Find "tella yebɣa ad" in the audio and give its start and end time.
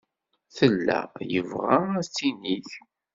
0.57-2.07